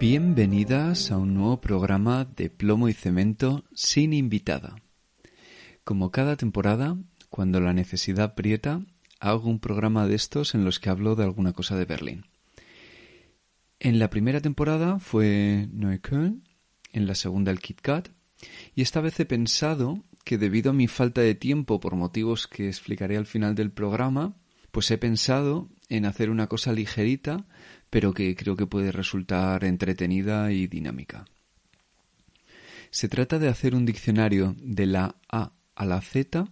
[0.00, 4.76] Bienvenidas a un nuevo programa de Plomo y Cemento sin invitada.
[5.84, 6.96] Como cada temporada,
[7.28, 8.80] cuando la necesidad aprieta,
[9.20, 12.24] hago un programa de estos en los que hablo de alguna cosa de Berlín.
[13.78, 16.44] En la primera temporada fue Neukölln,
[16.94, 18.08] en la segunda el Kit Kat,
[18.74, 22.68] y esta vez he pensado que debido a mi falta de tiempo por motivos que
[22.68, 24.34] explicaré al final del programa,
[24.70, 27.44] pues he pensado en hacer una cosa ligerita
[27.90, 31.26] pero que creo que puede resultar entretenida y dinámica.
[32.90, 36.46] Se trata de hacer un diccionario de la A a la Z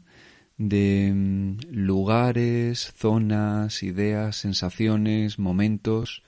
[0.56, 6.22] de mm, lugares, zonas, ideas, sensaciones, momentos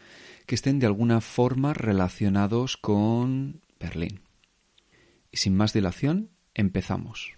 [0.47, 4.21] que estén de alguna forma relacionados con Berlín.
[5.31, 7.35] Y sin más dilación, empezamos.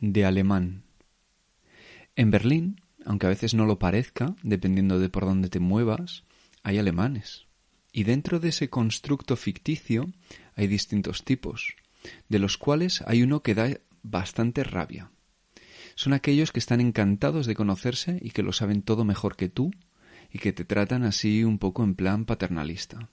[0.00, 0.84] De alemán.
[2.16, 6.24] En Berlín, aunque a veces no lo parezca, dependiendo de por dónde te muevas,
[6.62, 7.46] hay alemanes.
[7.92, 10.10] Y dentro de ese constructo ficticio
[10.54, 11.74] hay distintos tipos,
[12.28, 15.10] de los cuales hay uno que da bastante rabia.
[15.94, 19.70] Son aquellos que están encantados de conocerse y que lo saben todo mejor que tú
[20.32, 23.10] y que te tratan así un poco en plan paternalista.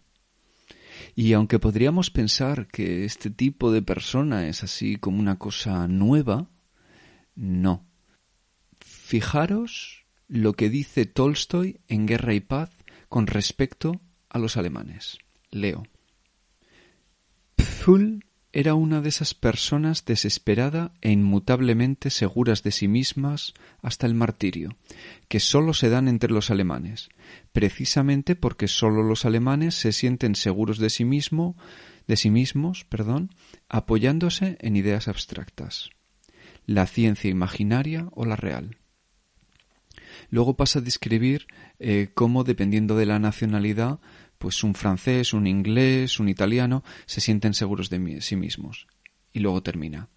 [1.16, 6.50] Y aunque podríamos pensar que este tipo de persona es así como una cosa nueva,
[7.38, 7.86] no.
[8.81, 12.72] Fijaros lo que dice Tolstoy en Guerra y Paz
[13.08, 15.20] con respecto a los alemanes.
[15.52, 15.88] Leo.
[17.56, 24.16] Pfull era una de esas personas desesperada e inmutablemente seguras de sí mismas hasta el
[24.16, 24.76] martirio,
[25.28, 27.09] que sólo se dan entre los alemanes,
[27.52, 31.56] precisamente porque sólo los alemanes se sienten seguros de sí mismo,
[32.08, 33.30] de sí mismos, perdón,
[33.70, 35.92] apoyándose en ideas abstractas
[36.67, 38.78] la ciencia imaginaria o la real.
[40.29, 41.47] Luego pasa a describir
[41.79, 44.00] eh, cómo, dependiendo de la nacionalidad,
[44.38, 48.88] pues un francés, un inglés, un italiano, se sienten seguros de sí mismos.
[49.33, 50.09] Y luego termina.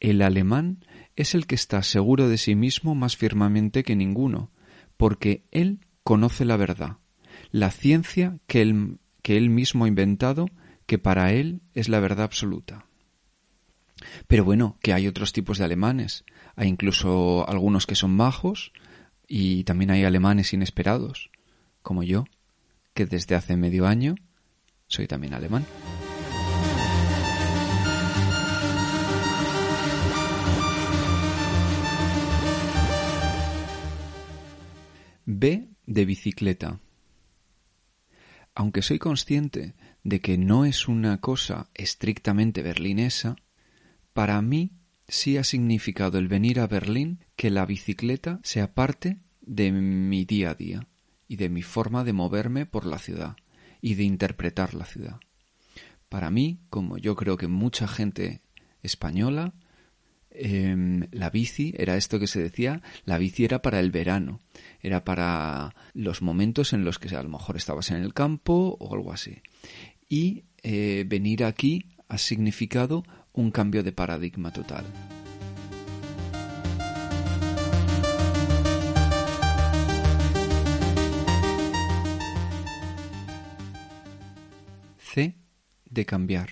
[0.00, 4.50] El alemán es el que está seguro de sí mismo más firmemente que ninguno,
[4.96, 6.98] porque él conoce la verdad,
[7.50, 10.46] la ciencia que él, que él mismo ha inventado,
[10.86, 12.85] que para él es la verdad absoluta.
[14.26, 16.24] Pero bueno, que hay otros tipos de alemanes.
[16.54, 18.72] Hay incluso algunos que son majos
[19.26, 21.30] y también hay alemanes inesperados,
[21.82, 22.24] como yo,
[22.94, 24.14] que desde hace medio año
[24.86, 25.66] soy también alemán.
[35.24, 36.78] B de bicicleta.
[38.54, 43.36] Aunque soy consciente de que no es una cosa estrictamente berlinesa,
[44.16, 44.70] para mí
[45.06, 50.52] sí ha significado el venir a Berlín que la bicicleta sea parte de mi día
[50.52, 50.88] a día
[51.28, 53.36] y de mi forma de moverme por la ciudad
[53.82, 55.20] y de interpretar la ciudad.
[56.08, 58.40] Para mí, como yo creo que mucha gente
[58.82, 59.52] española,
[60.30, 64.40] em, la bici era esto que se decía, la bici era para el verano,
[64.80, 68.94] era para los momentos en los que a lo mejor estabas en el campo o
[68.94, 69.42] algo así.
[70.08, 73.04] Y eh, venir aquí ha significado
[73.36, 74.84] un cambio de paradigma total.
[84.98, 85.36] C
[85.84, 86.48] de cambiar.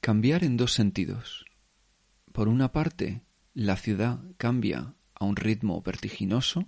[0.00, 1.46] Cambiar en dos sentidos.
[2.32, 3.22] Por una parte,
[3.54, 6.66] la ciudad cambia a un ritmo vertiginoso.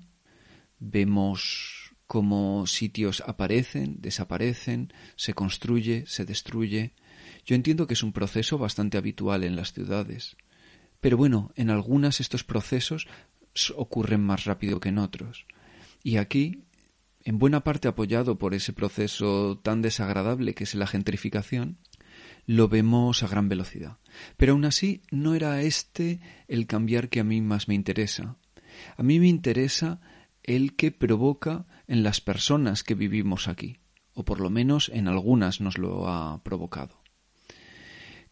[0.79, 6.95] Vemos cómo sitios aparecen, desaparecen, se construye, se destruye.
[7.47, 10.37] Yo entiendo que es un proceso bastante habitual en las ciudades.
[11.01, 13.07] Pero bueno, en algunas estos procesos
[13.77, 15.47] ocurren más rápido que en otros.
[16.03, 16.65] Y aquí,
[17.23, 21.79] en buena parte apoyado por ese proceso tan desagradable que es la gentrificación,
[22.47, 23.99] lo vemos a gran velocidad.
[24.37, 28.37] Pero aún así no era este el cambiar que a mí más me interesa.
[28.97, 30.01] A mí me interesa
[30.43, 33.79] el que provoca en las personas que vivimos aquí,
[34.15, 37.06] o por lo menos en algunas nos lo ha provocado.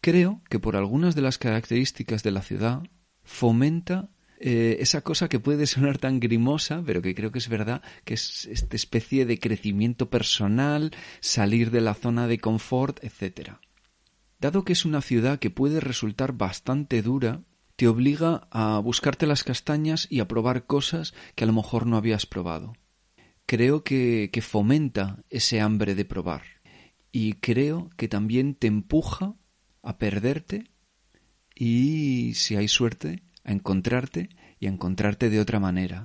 [0.05, 2.83] Creo que por algunas de las características de la ciudad
[3.23, 7.81] fomenta eh, esa cosa que puede sonar tan grimosa, pero que creo que es verdad,
[8.03, 10.91] que es esta especie de crecimiento personal,
[11.21, 13.53] salir de la zona de confort, etc.
[14.39, 17.41] Dado que es una ciudad que puede resultar bastante dura,
[17.75, 21.97] te obliga a buscarte las castañas y a probar cosas que a lo mejor no
[21.97, 22.73] habías probado.
[23.47, 26.43] Creo que, que fomenta ese hambre de probar
[27.11, 29.33] y creo que también te empuja
[29.85, 30.71] a perderte
[31.55, 34.29] y, si hay suerte, a encontrarte
[34.59, 36.03] y a encontrarte de otra manera.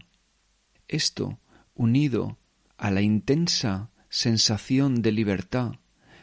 [0.87, 1.41] Esto,
[1.75, 2.39] unido
[2.77, 5.73] a la intensa sensación de libertad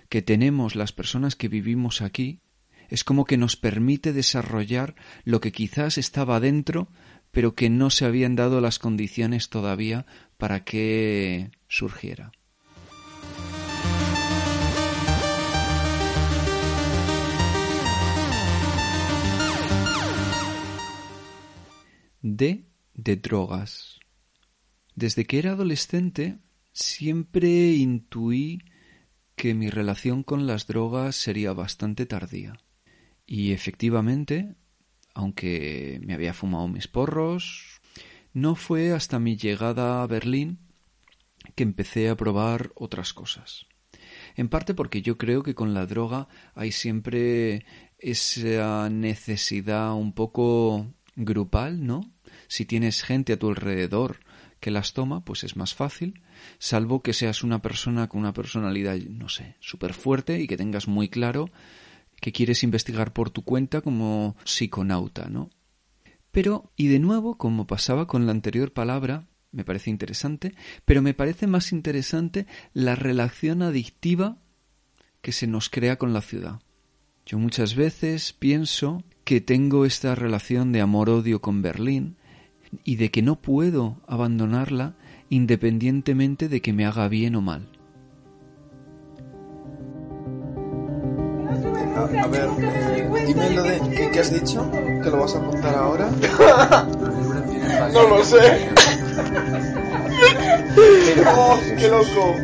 [0.08, 2.42] que tenemos las personas que vivimos aquí,
[2.90, 4.96] es como que nos permite desarrollar
[5.26, 6.88] lo que quizás estaba dentro,
[7.32, 10.06] pero que no se habían dado las condiciones todavía
[10.38, 12.32] para que surgiera.
[22.36, 24.00] D de drogas.
[24.96, 26.40] Desde que era adolescente
[26.74, 28.60] siempre intuí
[29.36, 32.60] que mi relación con las drogas sería bastante tardía.
[33.26, 34.56] Y efectivamente,
[35.14, 37.80] aunque me había fumado mis porros,
[38.34, 40.60] no fue hasta mi llegada a Berlín
[41.56, 43.68] que empecé a probar otras cosas.
[44.36, 47.66] En parte porque yo creo que con la droga hay siempre
[48.00, 52.12] esa necesidad un poco grupal, ¿no?
[52.48, 54.20] Si tienes gente a tu alrededor
[54.60, 56.22] que las toma, pues es más fácil,
[56.60, 60.88] salvo que seas una persona con una personalidad, no sé, súper fuerte y que tengas
[60.88, 61.50] muy claro
[62.20, 65.50] que quieres investigar por tu cuenta como psiconauta, ¿no?
[66.32, 70.54] Pero, y de nuevo, como pasaba con la anterior palabra, me parece interesante,
[70.86, 74.38] pero me parece más interesante la relación adictiva
[75.22, 76.60] que se nos crea con la ciudad.
[77.26, 82.18] Yo muchas veces pienso que tengo esta relación de amor-odio con Berlín
[82.84, 84.96] y de que no puedo abandonarla
[85.30, 87.70] independientemente de que me haga bien o mal.
[91.98, 95.76] A, ver, eh, dime lo de ¿qué, ¿qué, has dicho, que lo vas a apuntar
[95.76, 96.12] ahora.
[97.94, 98.70] no lo sé.
[101.26, 102.36] oh, qué loco.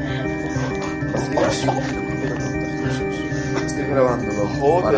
[3.64, 4.48] Estoy grabándolo.
[4.60, 4.96] Joder.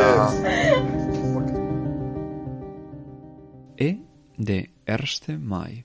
[3.77, 4.00] E
[4.38, 5.84] de Erste Mai.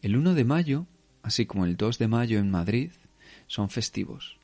[0.00, 0.86] El 1 de mayo,
[1.22, 2.90] así como el 2 de mayo en Madrid,
[3.46, 4.38] son festivos.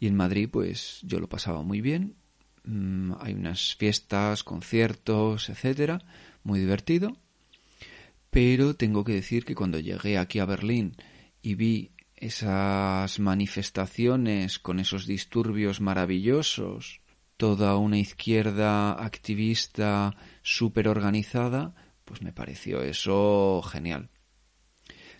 [0.00, 2.16] Y en Madrid, pues yo lo pasaba muy bien
[2.64, 6.00] Mm, hay unas fiestas, conciertos, etcétera,
[6.42, 7.16] muy divertido.
[8.30, 10.96] Pero tengo que decir que cuando llegué aquí a Berlín
[11.42, 17.00] y vi esas manifestaciones con esos disturbios maravillosos,
[17.36, 24.10] toda una izquierda activista súper organizada, pues me pareció eso genial.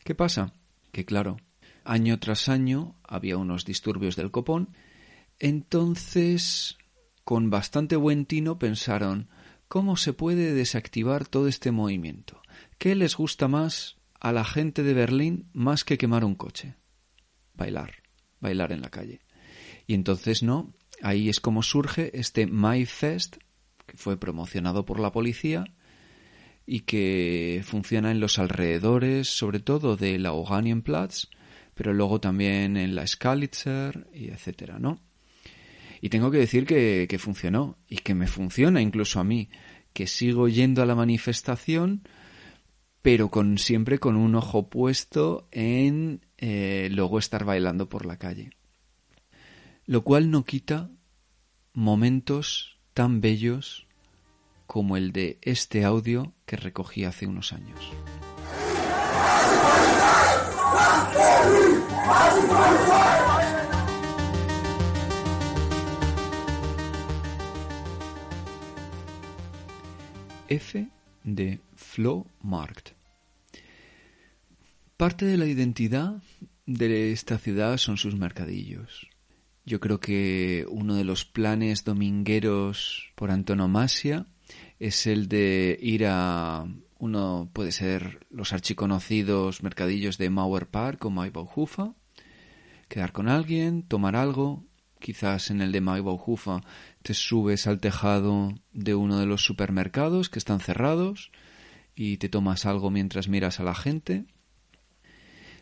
[0.04, 0.52] ¿Qué pasa?
[0.92, 1.38] Que claro,
[1.84, 4.76] año tras año había unos disturbios del copón,
[5.38, 6.78] entonces
[7.24, 9.28] con bastante buen tino pensaron
[9.68, 12.40] ¿Cómo se puede desactivar todo este movimiento?
[12.78, 16.76] ¿Qué les gusta más a la gente de Berlín más que quemar un coche?
[17.54, 17.92] Bailar,
[18.40, 19.22] bailar en la calle.
[19.88, 23.38] Y entonces no, ahí es como surge este My Fest,
[23.86, 25.64] que fue promocionado por la policía
[26.66, 31.28] y que funciona en los alrededores, sobre todo de la Oranienplatz,
[31.74, 35.00] pero luego también en la Skalitzer y etcétera, ¿no?
[36.00, 39.48] Y tengo que decir que, funcionó y que me funciona incluso a mí,
[39.92, 42.02] que sigo yendo a la manifestación,
[43.00, 48.50] pero con siempre con un ojo puesto en eh, luego estar bailando por la calle.
[49.86, 50.90] Lo cual no quita
[51.72, 53.83] momentos tan bellos
[54.66, 57.92] como el de este audio que recogí hace unos años.
[70.48, 70.88] F
[71.24, 72.90] de Flo Markt.
[74.96, 76.22] Parte de la identidad
[76.66, 79.08] de esta ciudad son sus mercadillos.
[79.64, 84.26] Yo creo que uno de los planes domingueros por antonomasia
[84.78, 86.66] es el de ir a
[86.98, 91.94] uno puede ser los archiconocidos mercadillos de Mauer Park o Maibauhufa,
[92.88, 94.64] quedar con alguien, tomar algo,
[94.98, 96.62] quizás en el de Maibauhufa
[97.02, 101.30] te subes al tejado de uno de los supermercados que están cerrados
[101.94, 104.24] y te tomas algo mientras miras a la gente.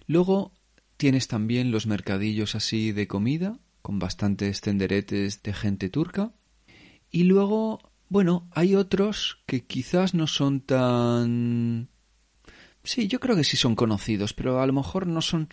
[0.06, 0.52] Luego
[0.96, 6.32] tienes también los mercadillos así de comida, con bastantes tenderetes de gente turca.
[7.10, 7.80] Y luego,
[8.12, 11.88] bueno, hay otros que quizás no son tan...
[12.84, 15.48] Sí, yo creo que sí son conocidos, pero a lo mejor no son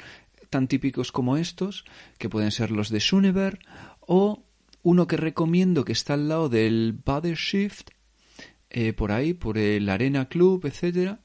[0.49, 1.85] tan típicos como estos,
[2.17, 3.59] que pueden ser los de Sunever,
[4.01, 4.43] o
[4.83, 7.91] uno que recomiendo que está al lado del Bother Shift,
[8.69, 11.21] eh, por ahí, por el Arena Club, etcétera,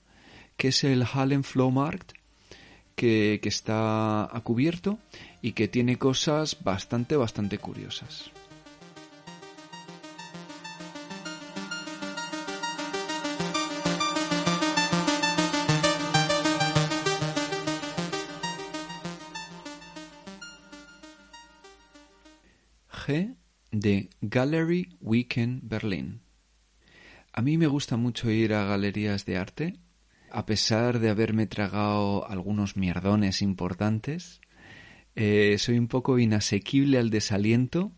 [0.56, 2.12] que es el Hallen Flow Markt,
[2.94, 5.00] que, que está a cubierto
[5.42, 8.30] y que tiene cosas bastante, bastante curiosas.
[23.84, 26.22] De Gallery Weekend Berlin.
[27.34, 29.78] A mí me gusta mucho ir a galerías de arte,
[30.30, 34.40] a pesar de haberme tragado algunos mierdones importantes.
[35.16, 37.92] Eh, soy un poco inasequible al desaliento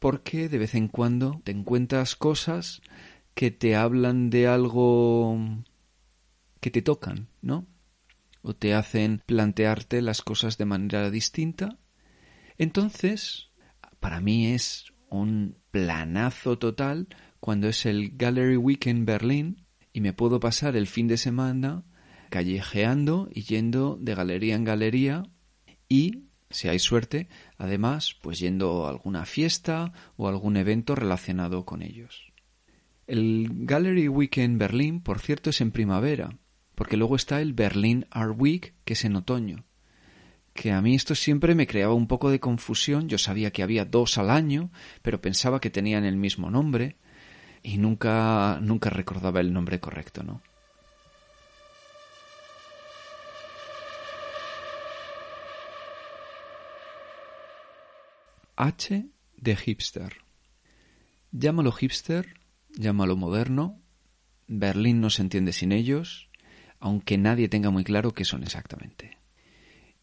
[0.00, 2.82] porque de vez en cuando te encuentras cosas
[3.34, 5.38] que te hablan de algo
[6.58, 7.64] que te tocan, ¿no?
[8.42, 11.78] O te hacen plantearte las cosas de manera distinta.
[12.56, 13.50] Entonces,
[14.00, 17.08] para mí es un planazo total
[17.40, 21.84] cuando es el Gallery Week en Berlín y me puedo pasar el fin de semana
[22.30, 25.22] callejeando y yendo de galería en galería
[25.88, 31.82] y, si hay suerte, además, pues yendo a alguna fiesta o algún evento relacionado con
[31.82, 32.32] ellos.
[33.06, 36.38] El Gallery Week en Berlín, por cierto, es en primavera,
[36.74, 39.67] porque luego está el Berlin Art Week, que es en otoño
[40.58, 43.08] que a mí esto siempre me creaba un poco de confusión.
[43.08, 44.72] Yo sabía que había dos al año,
[45.02, 46.96] pero pensaba que tenían el mismo nombre
[47.62, 50.42] y nunca nunca recordaba el nombre correcto, ¿no?
[58.56, 60.16] H de hipster.
[61.30, 62.34] Llámalo hipster,
[62.70, 63.80] llámalo moderno.
[64.48, 66.30] Berlín no se entiende sin ellos,
[66.80, 69.18] aunque nadie tenga muy claro qué son exactamente.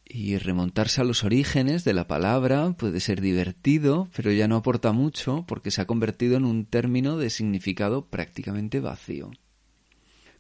[0.08, 4.92] Y remontarse a los orígenes de la palabra puede ser divertido, pero ya no aporta
[4.92, 9.32] mucho porque se ha convertido en un término de significado prácticamente vacío.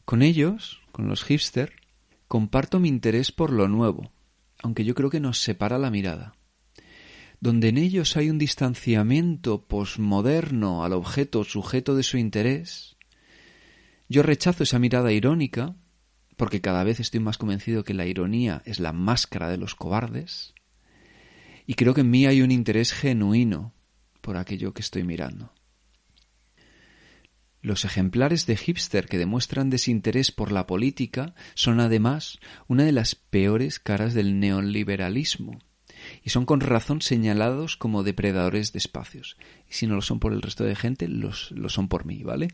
[0.05, 1.74] Con ellos, con los hipster,
[2.27, 4.12] comparto mi interés por lo nuevo,
[4.62, 6.36] aunque yo creo que nos separa la mirada.
[7.39, 12.98] Donde en ellos hay un distanciamiento posmoderno al objeto sujeto de su interés,
[14.07, 15.75] yo rechazo esa mirada irónica
[16.35, 20.53] porque cada vez estoy más convencido que la ironía es la máscara de los cobardes,
[21.67, 23.73] y creo que en mí hay un interés genuino
[24.21, 25.53] por aquello que estoy mirando.
[27.61, 32.37] Los ejemplares de hipster que demuestran desinterés por la política son además
[32.67, 35.57] una de las peores caras del neoliberalismo
[36.23, 39.37] y son con razón señalados como depredadores de espacios.
[39.67, 42.21] Y si no lo son por el resto de gente, los, lo son por mí,
[42.21, 42.49] ¿vale?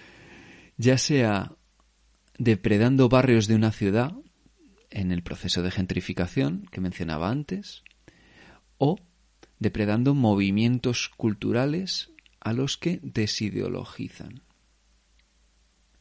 [0.76, 1.55] ya sea
[2.38, 4.12] depredando barrios de una ciudad
[4.90, 7.82] en el proceso de gentrificación que mencionaba antes,
[8.78, 8.98] o
[9.58, 14.42] depredando movimientos culturales a los que desideologizan.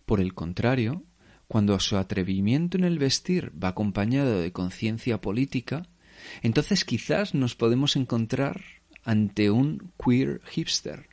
[0.06, 1.04] Por el contrario,
[1.48, 5.88] cuando su atrevimiento en el vestir va acompañado de conciencia política,
[6.42, 8.62] entonces quizás nos podemos encontrar
[9.04, 11.08] ante un queer hipster,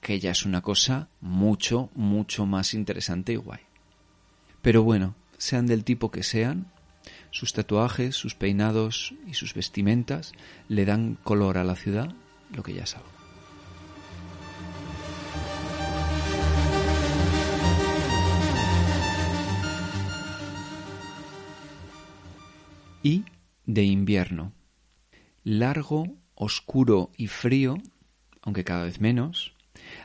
[0.00, 3.69] que ya es una cosa mucho, mucho más interesante y guay.
[4.62, 6.70] Pero bueno, sean del tipo que sean,
[7.30, 10.32] sus tatuajes, sus peinados y sus vestimentas
[10.68, 12.14] le dan color a la ciudad,
[12.54, 13.08] lo que ya saben.
[23.02, 23.24] Y
[23.64, 24.52] de invierno.
[25.42, 27.78] Largo, oscuro y frío
[28.42, 29.52] aunque cada vez menos.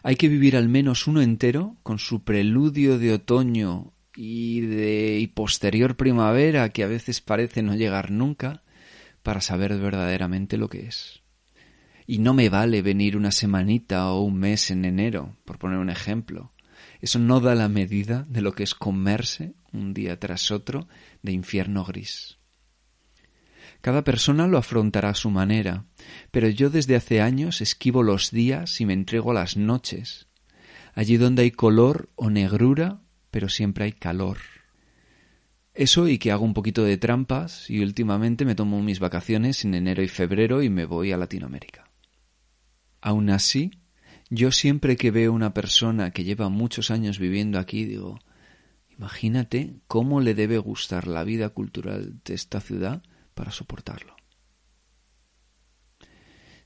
[0.04, 5.96] Hay que vivir al menos uno entero, con su preludio de otoño y de posterior
[5.96, 8.64] primavera que a veces parece no llegar nunca,
[9.24, 11.24] para saber verdaderamente lo que es.
[12.06, 15.90] Y no me vale venir una semanita o un mes en enero, por poner un
[15.90, 16.54] ejemplo.
[17.02, 20.88] Eso no da la medida de lo que es comerse un día tras otro
[21.24, 22.38] de infierno gris.
[23.82, 25.86] Cada persona lo afrontará a su manera,
[26.32, 30.28] pero yo desde hace años esquivo los días y me entrego a las noches.
[30.94, 33.02] Allí donde hay color o negrura,
[33.36, 34.38] pero siempre hay calor.
[35.74, 39.74] Eso y que hago un poquito de trampas y últimamente me tomo mis vacaciones en
[39.74, 41.92] enero y febrero y me voy a Latinoamérica.
[43.02, 43.72] Aún así,
[44.30, 48.20] yo siempre que veo una persona que lleva muchos años viviendo aquí, digo,
[48.98, 54.16] imagínate cómo le debe gustar la vida cultural de esta ciudad para soportarlo.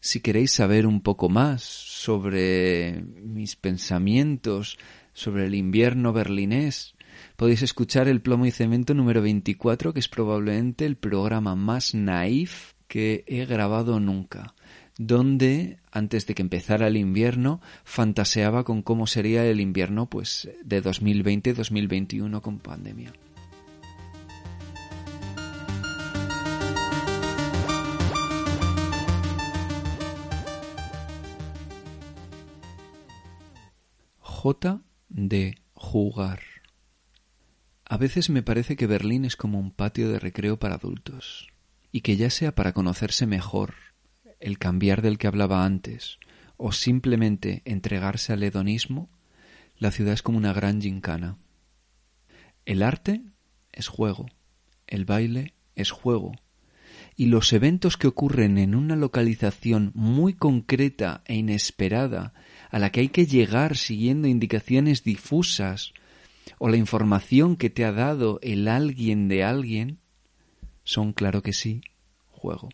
[0.01, 4.77] Si queréis saber un poco más sobre mis pensamientos
[5.19, 6.95] sobre el invierno berlinés,
[7.35, 12.73] podéis escuchar el plomo y cemento número 24, que es probablemente el programa más naif
[12.87, 14.55] que he grabado nunca
[14.97, 20.83] donde antes de que empezara el invierno fantaseaba con cómo sería el invierno pues de
[20.83, 23.13] 2020-2021 con pandemia.
[34.19, 36.41] J de jugar.
[37.85, 41.49] A veces me parece que Berlín es como un patio de recreo para adultos,
[41.91, 43.73] y que ya sea para conocerse mejor
[44.39, 46.19] el cambiar del que hablaba antes,
[46.55, 49.09] o simplemente entregarse al hedonismo,
[49.77, 51.37] la ciudad es como una gran gincana.
[52.65, 53.21] El arte
[53.71, 54.27] es juego,
[54.85, 56.33] el baile es juego,
[57.19, 62.33] y los eventos que ocurren en una localización muy concreta e inesperada,
[62.71, 65.91] a la que hay que llegar siguiendo indicaciones difusas,
[66.59, 69.97] o la información que te ha dado el alguien de alguien,
[70.85, 71.81] son, claro que sí,
[72.31, 72.69] juego.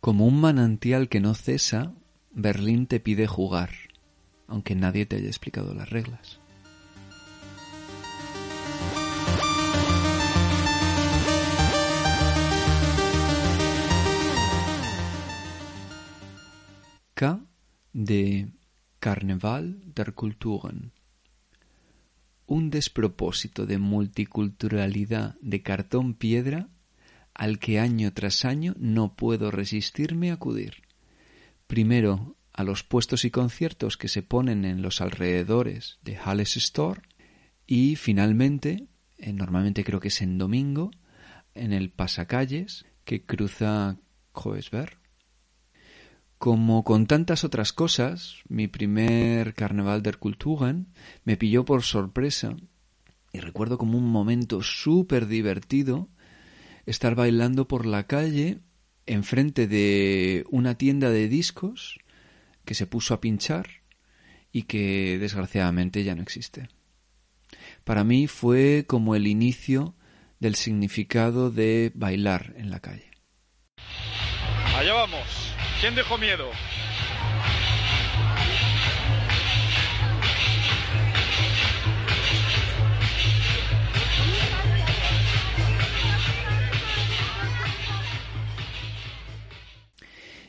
[0.00, 1.94] Como un manantial que no cesa,
[2.32, 3.70] Berlín te pide jugar,
[4.48, 6.39] aunque nadie te haya explicado las reglas.
[17.92, 18.48] De
[18.98, 20.92] Carnaval der Kulturen.
[22.46, 26.70] Un despropósito de multiculturalidad de cartón piedra
[27.34, 30.76] al que año tras año no puedo resistirme a acudir.
[31.66, 37.02] Primero a los puestos y conciertos que se ponen en los alrededores de Halles Store
[37.66, 40.90] y finalmente, eh, normalmente creo que es en domingo,
[41.52, 43.98] en el pasacalles que cruza
[44.32, 44.99] Kreuzberg.
[46.40, 50.86] Como con tantas otras cosas, mi primer Carnaval der Kulturen
[51.22, 52.56] me pilló por sorpresa
[53.30, 56.08] y recuerdo como un momento súper divertido
[56.86, 58.60] estar bailando por la calle
[59.04, 61.98] enfrente de una tienda de discos
[62.64, 63.82] que se puso a pinchar
[64.50, 66.70] y que desgraciadamente ya no existe.
[67.84, 69.94] Para mí fue como el inicio
[70.38, 73.09] del significado de bailar en la calle.
[74.80, 75.52] Allá vamos.
[75.78, 76.48] ¿Quién dejó miedo?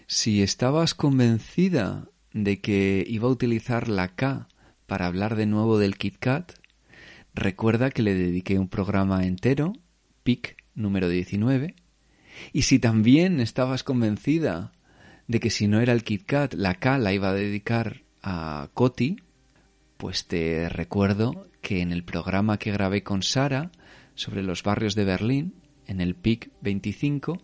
[0.07, 4.47] Si estabas convencida de que iba a utilizar la K
[4.87, 6.53] para hablar de nuevo del KitKat,
[7.33, 9.73] recuerda que le dediqué un programa entero,
[10.23, 11.75] PIC número 19,
[12.53, 14.71] y si también estabas convencida
[15.27, 19.17] de que si no era el KitKat, la K la iba a dedicar a Coti,
[19.97, 23.71] pues te recuerdo que en el programa que grabé con Sara
[24.15, 25.55] sobre los barrios de Berlín,
[25.87, 27.41] en el PIC 25,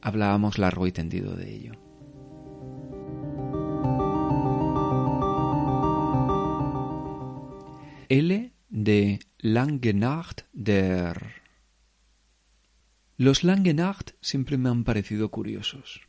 [0.00, 1.72] hablábamos largo y tendido de ello.
[8.08, 11.39] L de Langenacht der.
[13.20, 16.00] Los Langenacht siempre me han parecido curiosos.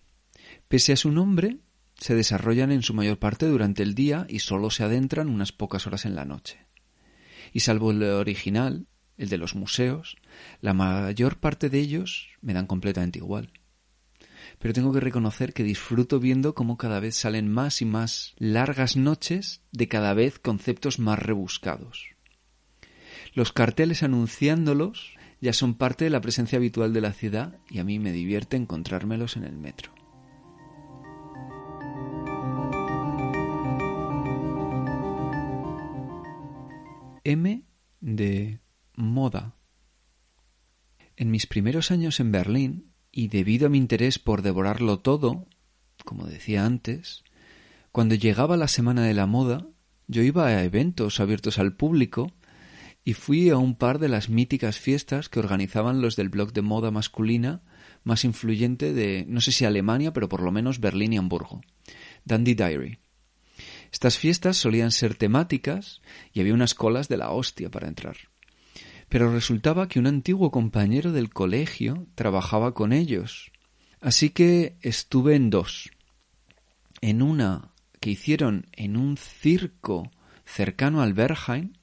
[0.69, 1.58] Pese a su nombre,
[2.00, 5.86] se desarrollan en su mayor parte durante el día y solo se adentran unas pocas
[5.88, 6.65] horas en la noche.
[7.52, 10.15] Y salvo el original, el de los museos,
[10.62, 13.52] la mayor parte de ellos me dan completamente igual
[14.58, 18.95] pero tengo que reconocer que disfruto viendo cómo cada vez salen más y más largas
[18.95, 22.15] noches de cada vez conceptos más rebuscados.
[23.34, 27.84] Los carteles anunciándolos ya son parte de la presencia habitual de la ciudad y a
[27.84, 29.91] mí me divierte encontrármelos en el metro.
[37.23, 37.63] M
[37.99, 38.60] de
[38.95, 39.56] moda.
[41.17, 45.47] En mis primeros años en Berlín, y debido a mi interés por devorarlo todo,
[46.06, 47.23] como decía antes,
[47.91, 49.67] cuando llegaba la semana de la moda,
[50.08, 52.32] yo iba a eventos abiertos al público
[53.03, 56.61] y fui a un par de las míticas fiestas que organizaban los del blog de
[56.61, 57.61] moda masculina
[58.03, 61.61] más influyente de, no sé si Alemania, pero por lo menos Berlín y Hamburgo,
[62.25, 62.99] Dandy Diary.
[63.91, 66.01] Estas fiestas solían ser temáticas
[66.33, 68.17] y había unas colas de la hostia para entrar.
[69.09, 73.51] Pero resultaba que un antiguo compañero del colegio trabajaba con ellos.
[73.99, 75.91] Así que estuve en dos.
[77.01, 80.09] En una que hicieron en un circo
[80.45, 81.77] cercano al Berghain,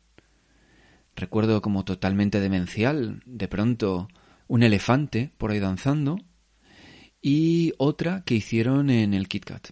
[1.18, 4.09] recuerdo como totalmente demencial, de pronto
[4.46, 6.18] un elefante por ahí danzando,
[7.20, 9.68] y otra que hicieron en el KitKat.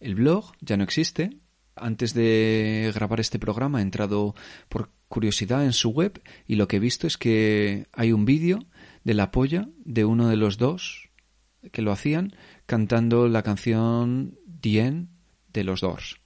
[0.00, 1.38] El blog ya no existe.
[1.74, 4.34] Antes de grabar este programa he entrado
[4.68, 8.66] por curiosidad en su web y lo que he visto es que hay un vídeo
[9.04, 11.10] de la polla de uno de los dos
[11.70, 12.34] que lo hacían
[12.66, 15.06] cantando la canción The
[15.52, 16.21] de los Doors.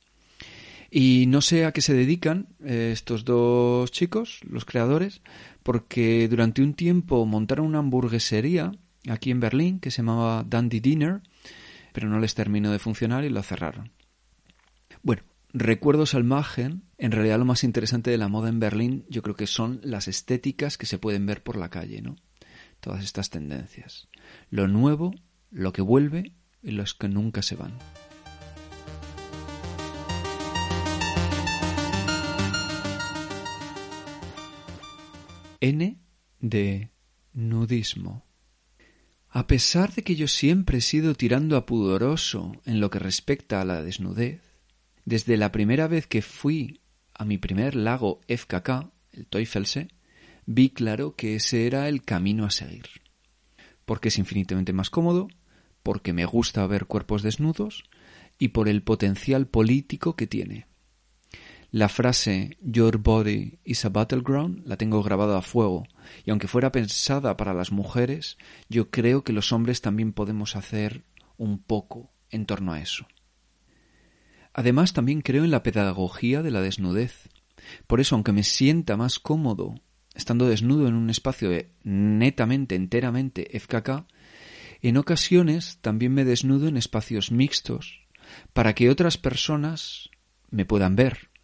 [0.98, 5.20] Y no sé a qué se dedican eh, estos dos chicos, los creadores,
[5.62, 8.72] porque durante un tiempo montaron una hamburguesería
[9.06, 11.20] aquí en Berlín que se llamaba Dandy Dinner
[11.96, 13.90] pero no les terminó de funcionar y lo cerraron.
[15.02, 15.22] Bueno,
[15.54, 19.34] recuerdos al margen, en realidad lo más interesante de la moda en Berlín yo creo
[19.34, 22.16] que son las estéticas que se pueden ver por la calle, ¿no?
[22.80, 24.08] Todas estas tendencias.
[24.50, 25.14] Lo nuevo,
[25.50, 26.32] lo que vuelve
[26.62, 27.72] y los que nunca se van.
[35.60, 35.98] N
[36.40, 36.90] de
[37.32, 38.24] nudismo.
[39.28, 43.60] A pesar de que yo siempre he sido tirando a pudoroso en lo que respecta
[43.60, 44.40] a la desnudez,
[45.04, 46.80] desde la primera vez que fui
[47.14, 49.88] a mi primer lago FKK, el Teufelsee,
[50.46, 52.86] vi claro que ese era el camino a seguir.
[53.84, 55.28] Porque es infinitamente más cómodo,
[55.82, 57.84] porque me gusta ver cuerpos desnudos
[58.38, 60.66] y por el potencial político que tiene.
[61.76, 65.86] La frase Your body is a battleground la tengo grabada a fuego,
[66.24, 68.38] y aunque fuera pensada para las mujeres,
[68.70, 71.04] yo creo que los hombres también podemos hacer
[71.36, 73.06] un poco en torno a eso.
[74.54, 77.28] Además, también creo en la pedagogía de la desnudez.
[77.86, 79.74] Por eso, aunque me sienta más cómodo
[80.14, 81.50] estando desnudo en un espacio
[81.82, 84.06] netamente, enteramente FKK,
[84.80, 88.00] en ocasiones también me desnudo en espacios mixtos
[88.54, 90.08] para que otras personas
[90.48, 91.35] me puedan ver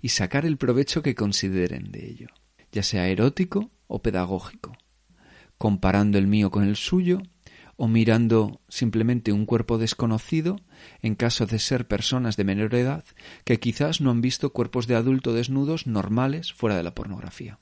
[0.00, 2.28] y sacar el provecho que consideren de ello,
[2.72, 4.72] ya sea erótico o pedagógico,
[5.58, 7.22] comparando el mío con el suyo
[7.76, 10.60] o mirando simplemente un cuerpo desconocido
[11.00, 13.04] en caso de ser personas de menor edad
[13.44, 17.58] que quizás no han visto cuerpos de adulto desnudos normales fuera de la pornografía.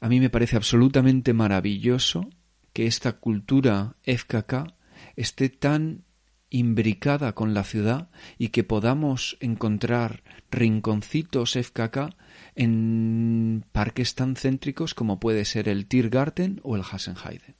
[0.00, 2.30] A mí me parece absolutamente maravilloso
[2.72, 4.72] que esta cultura FKK
[5.16, 6.04] esté tan
[6.50, 12.14] imbricada con la ciudad y que podamos encontrar rinconcitos FKK
[12.54, 17.56] en parques tan céntricos como puede ser el Tiergarten o el Hasenheide.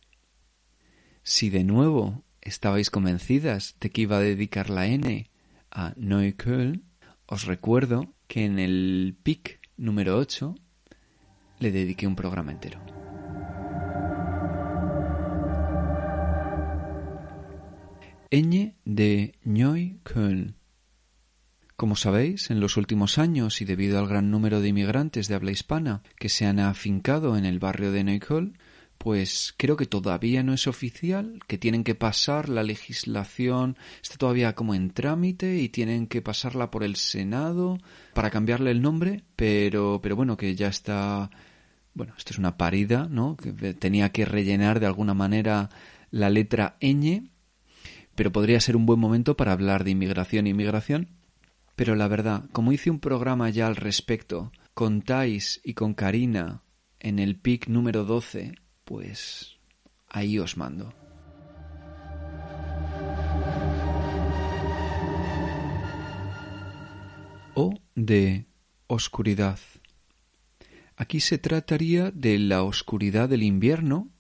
[1.23, 5.31] Si de nuevo estabais convencidas de que iba a dedicar la N
[5.71, 6.85] a Neukölln,
[7.27, 10.55] os recuerdo que en el PIC número 8
[11.59, 13.08] le dediqué un programa entero.
[18.31, 20.57] Ñ de Neukölln.
[21.77, 25.51] Como sabéis, en los últimos años y debido al gran número de inmigrantes de habla
[25.51, 28.59] hispana que se han afincado en el barrio de Neukölln,
[28.99, 34.55] pues creo que todavía no es oficial, que tienen que pasar la legislación, está todavía
[34.55, 37.79] como en trámite y tienen que pasarla por el Senado
[38.13, 41.31] para cambiarle el nombre, pero, pero bueno, que ya está,
[41.95, 43.39] bueno, esto es una parida, ¿no?
[43.39, 45.71] Que tenía que rellenar de alguna manera
[46.11, 47.31] la letra ñ
[48.19, 51.07] pero podría ser un buen momento para hablar de inmigración e inmigración.
[51.77, 56.65] Pero la verdad, como hice un programa ya al respecto con Thais y con Karina
[56.99, 59.59] en el PIC número 12, pues
[60.09, 60.93] ahí os mando.
[67.55, 68.47] O de
[68.89, 69.61] oscuridad.
[70.97, 74.11] Aquí se trataría de la oscuridad del invierno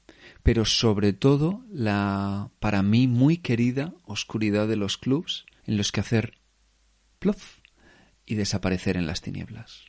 [0.42, 6.00] pero sobre todo la para mí muy querida oscuridad de los clubs en los que
[6.00, 6.38] hacer
[7.18, 7.58] plof
[8.24, 9.84] y desaparecer en las tinieblas.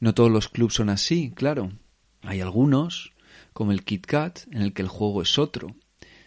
[0.00, 1.72] No todos los clubs son así, claro.
[2.22, 3.14] Hay algunos,
[3.52, 5.76] como el Kit Kat, en el que el juego es otro.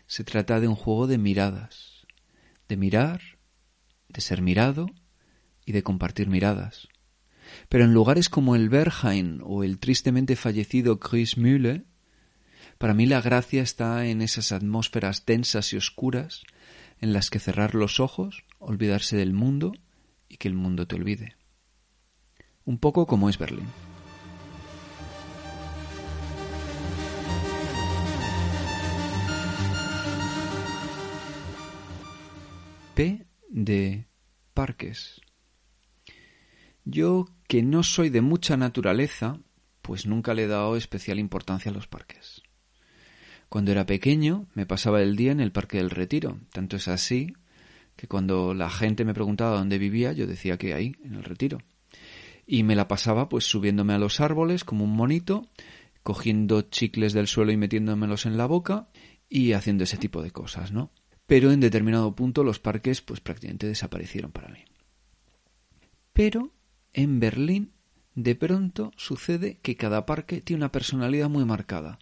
[0.08, 2.08] Se trata de un juego de miradas,
[2.68, 3.22] de mirar,
[4.08, 4.88] de ser mirado
[5.66, 6.88] y de compartir miradas.
[7.68, 11.00] Pero en lugares como el Berghain o el tristemente fallecido
[11.38, 11.86] Mühle,
[12.80, 16.44] para mí la gracia está en esas atmósferas densas y oscuras
[17.02, 19.74] en las que cerrar los ojos, olvidarse del mundo
[20.30, 21.36] y que el mundo te olvide.
[22.64, 23.68] Un poco como es Berlín.
[32.96, 34.08] P de
[34.54, 35.20] parques.
[36.86, 39.38] Yo, que no soy de mucha naturaleza,
[39.82, 42.42] pues nunca le he dado especial importancia a los parques.
[43.50, 46.38] Cuando era pequeño me pasaba el día en el Parque del Retiro.
[46.54, 47.34] Tanto es así
[47.96, 51.58] que cuando la gente me preguntaba dónde vivía, yo decía que ahí, en el Retiro.
[52.46, 55.50] Y me la pasaba pues subiéndome a los árboles como un monito,
[56.04, 58.88] cogiendo chicles del suelo y metiéndomelos en la boca
[59.28, 60.92] y haciendo ese tipo de cosas, ¿no?
[61.26, 64.64] Pero en determinado punto los parques pues prácticamente desaparecieron para mí.
[66.14, 66.54] Pero
[66.94, 67.74] en Berlín
[68.16, 72.00] de pronto sucede que cada parque tiene una personalidad muy marcada,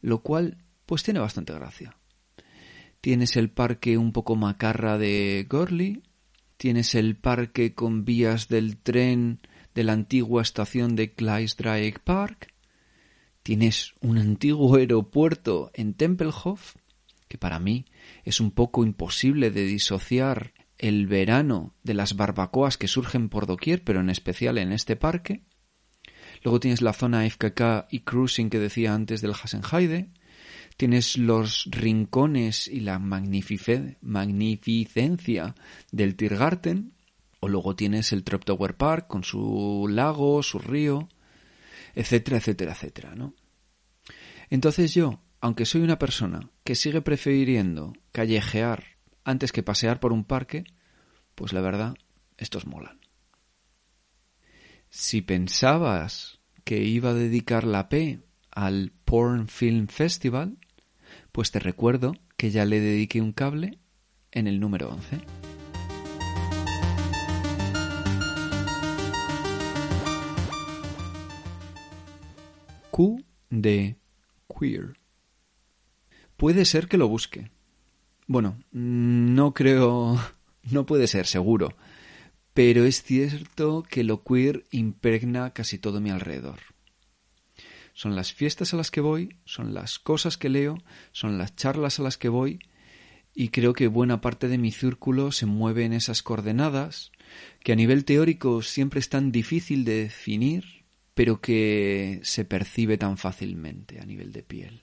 [0.00, 1.98] lo cual pues tiene bastante gracia.
[3.02, 6.02] Tienes el parque un poco macarra de Gorley,
[6.56, 9.38] tienes el parque con vías del tren
[9.74, 12.54] de la antigua estación de Gleisdreieck Park,
[13.42, 16.76] tienes un antiguo aeropuerto en Tempelhof,
[17.28, 17.84] que para mí
[18.24, 23.84] es un poco imposible de disociar el verano de las barbacoas que surgen por doquier,
[23.84, 25.42] pero en especial en este parque.
[26.42, 30.12] Luego tienes la zona FKK y cruising que decía antes del Hasenheide
[30.78, 33.96] tienes los rincones y la magnificencia
[35.90, 36.92] del Tiergarten,
[37.40, 41.08] o luego tienes el Tower Park con su lago, su río,
[41.96, 43.34] etcétera, etcétera, etcétera, ¿no?
[44.50, 48.84] Entonces yo, aunque soy una persona que sigue prefiriendo callejear
[49.24, 50.62] antes que pasear por un parque,
[51.34, 51.96] pues la verdad,
[52.36, 53.00] estos molan.
[54.90, 58.20] Si pensabas que iba a dedicar la P
[58.52, 60.56] al Porn Film Festival,
[61.32, 63.78] pues te recuerdo que ya le dediqué un cable
[64.32, 65.20] en el número 11.
[72.90, 73.96] Q de
[74.48, 74.98] queer.
[76.36, 77.50] Puede ser que lo busque.
[78.26, 80.18] Bueno, no creo,
[80.70, 81.74] no puede ser seguro,
[82.54, 86.58] pero es cierto que lo queer impregna casi todo mi alrededor.
[87.98, 90.78] Son las fiestas a las que voy, son las cosas que leo,
[91.10, 92.60] son las charlas a las que voy,
[93.34, 97.10] y creo que buena parte de mi círculo se mueve en esas coordenadas,
[97.58, 100.84] que a nivel teórico siempre es tan difícil de definir,
[101.14, 104.82] pero que se percibe tan fácilmente a nivel de piel.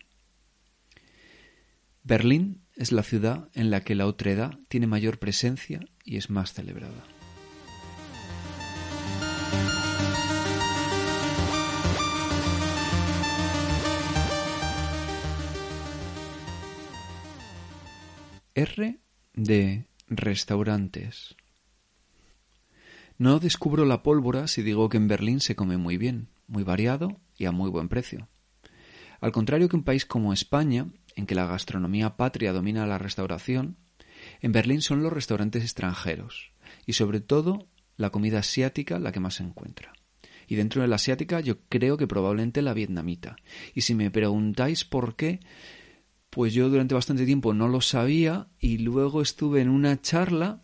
[2.03, 6.51] Berlín es la ciudad en la que la otredad tiene mayor presencia y es más
[6.51, 7.14] celebrada.
[18.57, 18.99] R
[19.33, 21.35] de restaurantes.
[23.17, 27.19] No descubro la pólvora si digo que en Berlín se come muy bien, muy variado
[27.37, 28.29] y a muy buen precio.
[29.19, 30.87] Al contrario que un país como España,
[31.17, 33.75] en que la gastronomía patria domina la restauración,
[34.39, 36.53] en Berlín son los restaurantes extranjeros
[36.85, 39.91] y sobre todo la comida asiática la que más se encuentra.
[40.47, 43.35] Y dentro de la asiática yo creo que probablemente la vietnamita.
[43.73, 45.41] Y si me preguntáis por qué,
[46.35, 50.61] pues yo durante bastante tiempo no lo sabía y luego estuve en una charla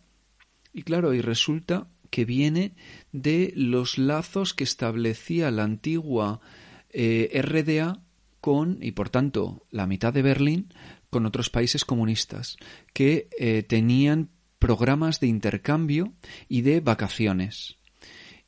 [0.74, 2.74] y claro, y resulta que viene
[3.10, 6.42] de los lazos que establecía la antigua
[6.90, 8.02] eh, RDA
[8.42, 10.74] con, y por tanto la mitad de Berlín,
[11.08, 12.58] con otros países comunistas,
[12.92, 16.12] que eh, tenían programas de intercambio
[16.50, 17.78] y de vacaciones.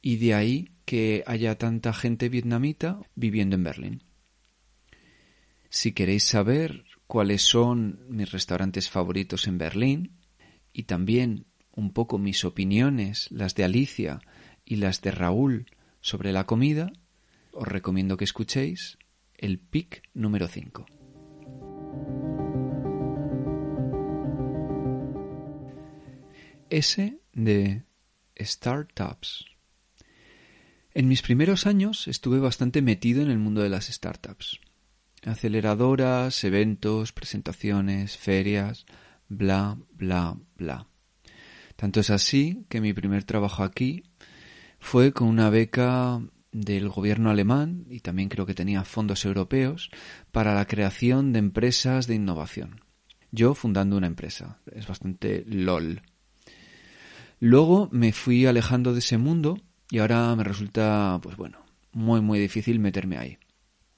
[0.02, 4.02] Y de ahí que haya tanta gente vietnamita viviendo en Berlín.
[5.70, 10.12] Si queréis saber cuáles son mis restaurantes favoritos en Berlín
[10.72, 14.20] y también un poco mis opiniones, las de Alicia
[14.64, 15.66] y las de Raúl
[16.00, 16.92] sobre la comida,
[17.52, 18.98] os recomiendo que escuchéis
[19.36, 20.86] el PIC número 5.
[26.70, 27.84] S de
[28.38, 29.44] Startups.
[30.94, 34.60] En mis primeros años estuve bastante metido en el mundo de las startups
[35.24, 38.86] aceleradoras, eventos, presentaciones, ferias,
[39.28, 40.86] bla, bla, bla.
[41.76, 44.04] Tanto es así que mi primer trabajo aquí
[44.78, 46.20] fue con una beca
[46.52, 49.90] del gobierno alemán y también creo que tenía fondos europeos
[50.30, 52.80] para la creación de empresas de innovación.
[53.32, 54.60] Yo fundando una empresa.
[54.72, 56.02] Es bastante lol.
[57.40, 59.58] Luego me fui alejando de ese mundo
[59.90, 61.58] y ahora me resulta, pues bueno,
[61.92, 63.38] muy muy difícil meterme ahí.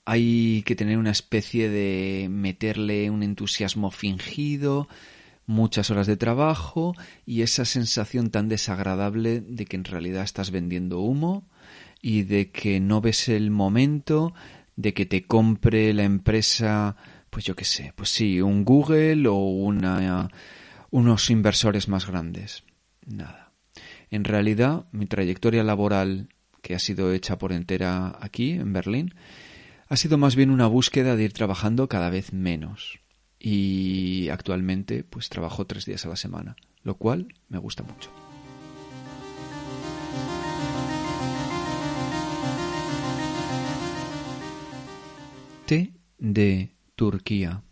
[0.07, 4.89] Hay que tener una especie de meterle un entusiasmo fingido,
[5.47, 11.01] muchas horas de trabajo y esa sensación tan desagradable de que en realidad estás vendiendo
[11.01, 11.49] humo
[12.01, 14.33] y de que no ves el momento
[14.77, 16.97] de que te compre la empresa,
[17.31, 20.29] pues yo qué sé, pues sí, un Google o una,
[20.91, 22.63] unos inversores más grandes.
[23.07, 23.53] Nada.
[24.11, 26.29] En realidad, mi trayectoria laboral,
[26.63, 29.15] que ha sido hecha por entera aquí, en Berlín,
[29.89, 32.99] ha sido más bien una búsqueda de ir trabajando cada vez menos.
[33.39, 38.11] Y actualmente, pues trabajo tres días a la semana, lo cual me gusta mucho.
[45.67, 47.63] T de Turquía.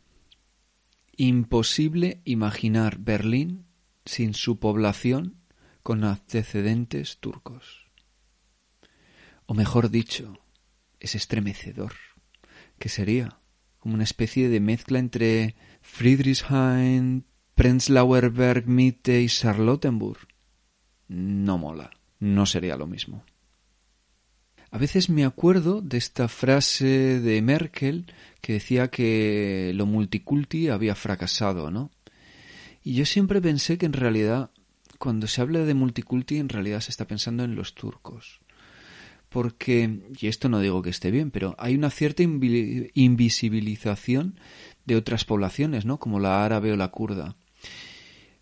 [1.16, 3.66] Imposible imaginar Berlín
[4.05, 5.37] sin su población
[5.83, 7.87] con antecedentes turcos.
[9.46, 10.43] O mejor dicho,
[11.05, 11.93] es estremecedor.
[12.79, 13.38] ¿Qué sería?
[13.79, 20.27] Como una especie de mezcla entre Friedrichshain, Prenzlauer Berg, Mitte y Charlottenburg.
[21.09, 23.25] No mola, no sería lo mismo.
[24.71, 30.97] A veces me acuerdo de esta frase de Merkel que decía que lo multiculti había
[30.97, 31.93] fracasado, ¿no?
[32.83, 34.51] Y yo siempre pensé que en realidad,
[34.99, 38.40] cuando se habla de multiculti, en realidad se está pensando en los turcos.
[39.35, 44.38] Porque, y esto no digo que esté bien, pero hay una cierta invisibilización
[44.85, 45.99] de otras poblaciones, ¿no?
[45.99, 47.37] Como la árabe o la kurda.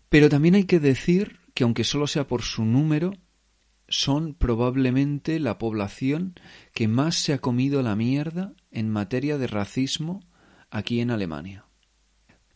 [0.09, 3.13] Pero también hay que decir que aunque solo sea por su número,
[3.87, 6.35] son probablemente la población
[6.75, 10.19] que más se ha comido la mierda en materia de racismo
[10.69, 11.65] aquí en Alemania.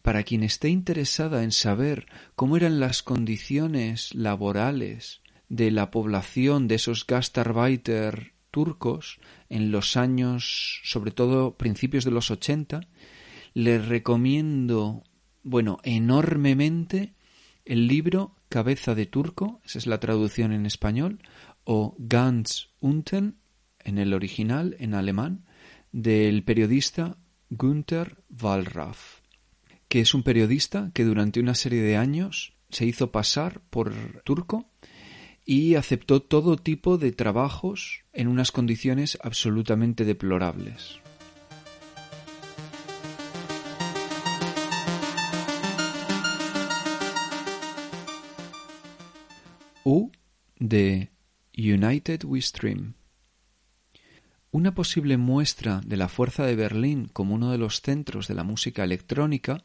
[0.03, 6.75] Para quien esté interesada en saber cómo eran las condiciones laborales de la población de
[6.75, 12.81] esos Gastarbeiter turcos en los años, sobre todo principios de los 80,
[13.53, 15.03] le recomiendo,
[15.43, 17.13] bueno, enormemente
[17.65, 21.19] el libro Cabeza de Turco, esa es la traducción en español,
[21.63, 23.37] o Ganz unten,
[23.79, 25.45] en el original, en alemán,
[25.91, 27.17] del periodista
[27.49, 29.21] Günther Wallraff,
[29.87, 34.69] que es un periodista que durante una serie de años se hizo pasar por turco
[35.49, 40.99] y aceptó todo tipo de trabajos en unas condiciones absolutamente deplorables.
[49.85, 50.11] U
[50.59, 51.11] de
[51.57, 52.95] United We Stream.
[54.51, 58.43] Una posible muestra de la fuerza de Berlín como uno de los centros de la
[58.43, 59.63] música electrónica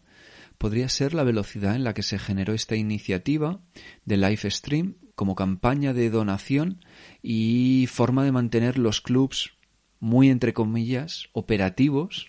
[0.58, 3.60] podría ser la velocidad en la que se generó esta iniciativa
[4.04, 6.84] de Live Stream como campaña de donación
[7.22, 9.52] y forma de mantener los clubs
[10.00, 12.26] muy entre comillas operativos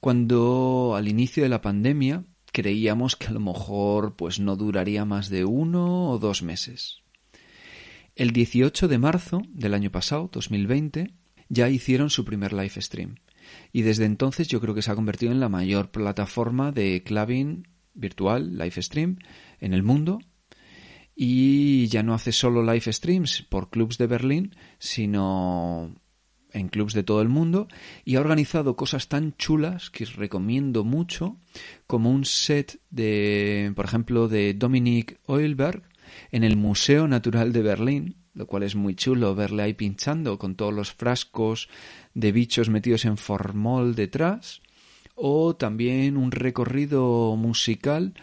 [0.00, 5.28] cuando al inicio de la pandemia creíamos que a lo mejor pues no duraría más
[5.28, 7.02] de uno o dos meses.
[8.14, 11.12] El 18 de marzo del año pasado, 2020,
[11.48, 13.16] ya hicieron su primer live stream.
[13.72, 17.68] Y desde entonces yo creo que se ha convertido en la mayor plataforma de clubbing
[17.92, 19.18] virtual, live stream,
[19.60, 20.20] en el mundo.
[21.18, 25.94] Y ya no hace solo live streams por clubs de Berlín, sino
[26.52, 27.68] en clubs de todo el mundo
[28.04, 31.38] y ha organizado cosas tan chulas que os recomiendo mucho
[31.86, 35.82] como un set de por ejemplo de Dominic Oilberg
[36.30, 40.54] en el Museo Natural de Berlín, lo cual es muy chulo verle ahí pinchando con
[40.54, 41.68] todos los frascos
[42.14, 44.62] de bichos metidos en formol detrás,
[45.14, 48.14] o también un recorrido musical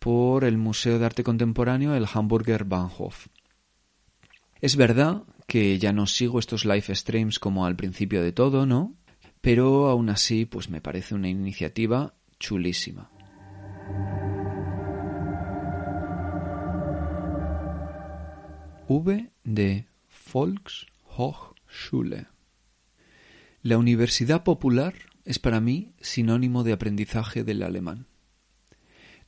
[0.00, 3.28] por el Museo de Arte Contemporáneo, el Hamburger Bahnhof.
[4.60, 8.96] Es verdad que ya no sigo estos live streams como al principio de todo, ¿no?
[9.40, 13.10] Pero aún así, pues me parece una iniciativa chulísima.
[18.88, 19.86] V de
[20.32, 22.26] Volkshochschule.
[23.62, 24.94] La Universidad Popular
[25.24, 28.06] es para mí sinónimo de aprendizaje del alemán.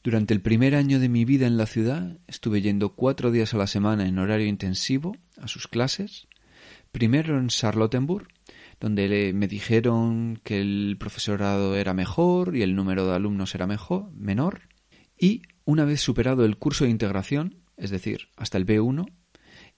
[0.03, 3.59] Durante el primer año de mi vida en la ciudad estuve yendo cuatro días a
[3.59, 6.27] la semana en horario intensivo a sus clases,
[6.91, 8.27] primero en Charlottenburg,
[8.81, 14.11] donde me dijeron que el profesorado era mejor y el número de alumnos era mejor,
[14.13, 14.63] menor,
[15.17, 19.07] y una vez superado el curso de integración, es decir, hasta el B1,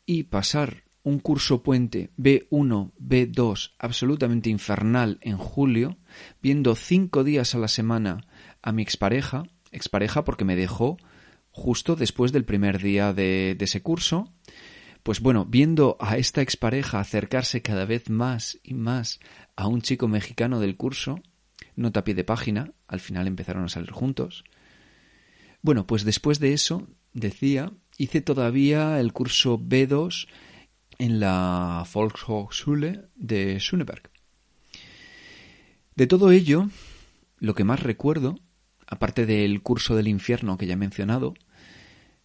[0.07, 5.99] y pasar un curso puente B1, B2 absolutamente infernal en julio,
[6.41, 8.27] viendo cinco días a la semana
[8.62, 9.45] a mi expareja,
[9.75, 10.97] expareja porque me dejó
[11.51, 14.33] justo después del primer día de, ese curso,
[15.03, 19.20] Pues bueno, viendo a esta expareja acercarse cada vez más y más
[19.55, 21.20] a un chico mexicano del curso,
[21.77, 24.45] nota a pie de página, al final empezaron a salir juntos.
[25.61, 30.27] Bueno, pues después de eso, decía, hice todavía el curso B2
[30.99, 34.11] en la Volkshochschule de Schöneberg.
[35.95, 36.68] De todo ello,
[37.39, 38.39] lo que más recuerdo,
[38.95, 41.34] aparte del curso del infierno que ya he mencionado,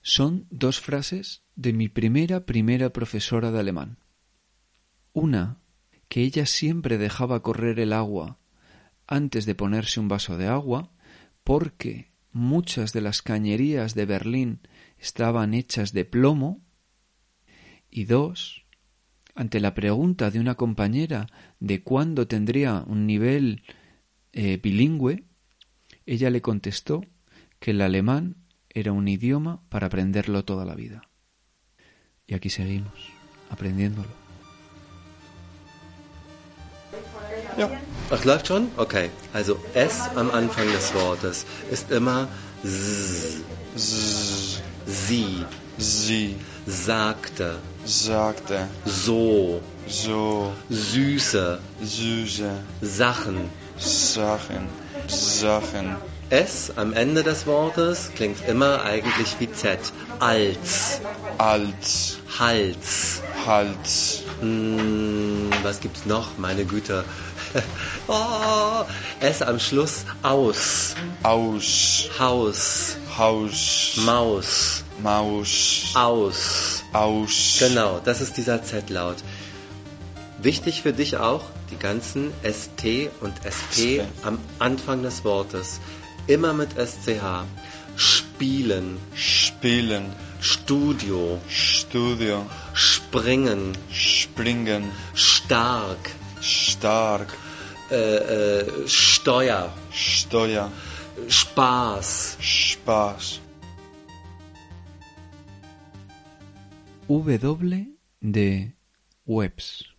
[0.01, 3.97] son dos frases de mi primera primera profesora de alemán.
[5.11, 5.61] Una,
[6.07, 8.39] que ella siempre dejaba correr el agua
[9.07, 10.91] antes de ponerse un vaso de agua,
[11.43, 14.59] porque muchas de las cañerías de Berlín
[14.97, 16.61] estaban hechas de plomo,
[17.89, 18.65] y dos,
[19.33, 21.25] ante la pregunta de una compañera
[21.59, 23.63] de cuándo tendría un nivel
[24.31, 25.28] eh, bilingüe,
[26.13, 27.03] ella le contestó
[27.59, 28.35] que el alemán
[28.69, 31.01] era un idioma para aprenderlo toda la vida.
[32.27, 32.93] Y aquí seguimos,
[33.49, 34.09] aprendiéndolo.
[37.57, 37.69] Ja.
[38.11, 38.69] Ach, läuft schon?
[38.77, 39.09] Okay.
[39.33, 42.27] Also S am Anfang des Wortes ist immer
[42.63, 43.43] Z.
[43.75, 45.45] Z, Sie.
[45.77, 46.35] sie,
[46.65, 47.59] Sagte.
[47.85, 49.61] sagte, So.
[49.87, 51.59] so, Süße.
[51.81, 52.51] süße,
[52.81, 53.49] Sachen.
[53.77, 54.67] Sachen,
[55.09, 55.95] Sachen,
[56.29, 59.79] S am Ende des Wortes klingt immer eigentlich wie Z.
[60.19, 61.01] Als.
[61.37, 63.21] als, Hals.
[63.45, 66.37] Hals, Hm, was gibt's noch?
[66.37, 67.03] Meine Güte.
[68.07, 68.85] oh,
[69.19, 70.05] S am Schluss.
[70.21, 70.95] Aus.
[71.23, 72.95] aus, Haus.
[73.17, 74.83] Haus, Maus.
[75.01, 76.83] Maus, Aus.
[76.93, 79.17] aus, Genau, das ist dieser Z-Laut.
[80.41, 85.81] Wichtig für dich auch, die ganzen ST und SP am Anfang des Wortes.
[86.27, 87.43] Immer mit SCH.
[87.97, 90.05] Spielen, spielen,
[90.39, 96.09] Studio, Studio, springen, springen, stark,
[96.39, 97.27] stark,
[97.91, 100.71] äh, äh, Steuer, Steuer,
[101.27, 103.41] Spaß, Spaß,
[107.09, 107.37] W
[108.21, 108.71] de
[109.25, 109.98] webs.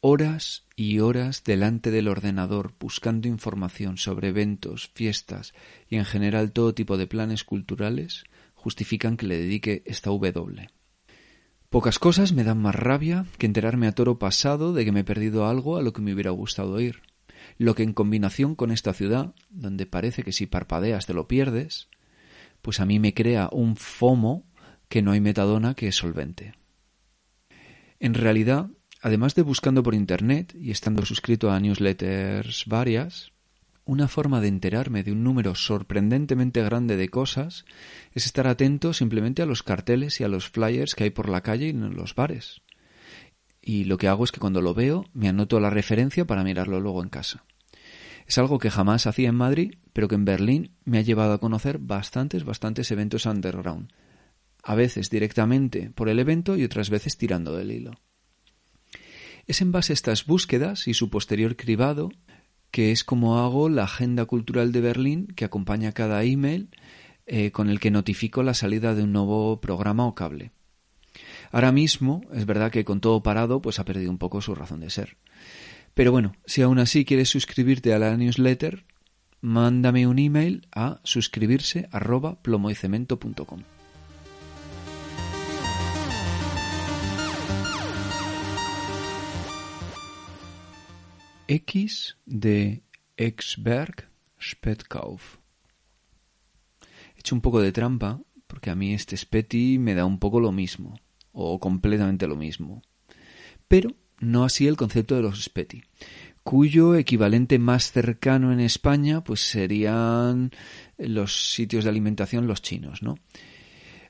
[0.00, 5.54] Horas y horas delante del ordenador buscando información sobre eventos, fiestas
[5.88, 8.24] y en general todo tipo de planes culturales
[8.54, 10.68] justifican que le dedique esta W.
[11.70, 15.04] Pocas cosas me dan más rabia que enterarme a toro pasado de que me he
[15.04, 17.02] perdido algo a lo que me hubiera gustado ir.
[17.58, 21.88] Lo que en combinación con esta ciudad, donde parece que si parpadeas te lo pierdes,
[22.60, 24.44] pues a mí me crea un FOMO
[24.88, 26.54] que no hay metadona que es solvente.
[27.98, 28.68] En realidad,
[29.02, 33.32] además de buscando por Internet y estando suscrito a newsletters varias,
[33.84, 37.64] una forma de enterarme de un número sorprendentemente grande de cosas
[38.12, 41.42] es estar atento simplemente a los carteles y a los flyers que hay por la
[41.42, 42.62] calle y en los bares.
[43.62, 46.80] Y lo que hago es que cuando lo veo me anoto la referencia para mirarlo
[46.80, 47.44] luego en casa.
[48.26, 51.38] Es algo que jamás hacía en Madrid, pero que en Berlín me ha llevado a
[51.38, 53.92] conocer bastantes, bastantes eventos underground.
[54.64, 57.92] A veces directamente por el evento y otras veces tirando del hilo.
[59.46, 62.10] Es en base a estas búsquedas y su posterior cribado
[62.70, 66.68] que es como hago la agenda cultural de Berlín que acompaña cada email
[67.26, 70.50] eh, con el que notifico la salida de un nuevo programa o cable.
[71.52, 74.80] Ahora mismo es verdad que con todo parado pues ha perdido un poco su razón
[74.80, 75.16] de ser.
[75.94, 78.84] Pero bueno, si aún así quieres suscribirte a la newsletter,
[79.40, 81.88] mándame un email a suscribirse.
[91.48, 92.82] X de
[93.16, 94.08] Exberg
[94.40, 95.38] Spätkauf.
[97.14, 100.40] He hecho un poco de trampa porque a mí este Speti me da un poco
[100.40, 100.98] lo mismo,
[101.32, 102.82] o completamente lo mismo.
[103.68, 105.82] Pero no así el concepto de los Speti,
[106.42, 110.50] cuyo equivalente más cercano en España pues serían
[110.98, 113.18] los sitios de alimentación los chinos, ¿no?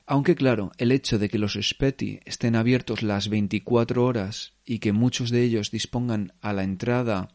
[0.09, 4.93] Aunque claro, el hecho de que los Speti estén abiertos las 24 horas y que
[4.93, 7.27] muchos de ellos dispongan a la entrada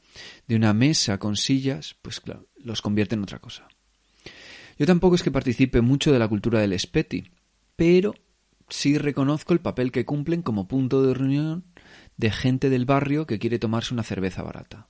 [0.48, 3.68] de una mesa con sillas, pues claro, los convierte en otra cosa.
[4.78, 7.30] Yo tampoco es que participe mucho de la cultura del Speti,
[7.76, 8.14] pero
[8.70, 11.64] sí reconozco el papel que cumplen como punto de reunión
[12.16, 14.88] de gente del barrio que quiere tomarse una cerveza barata.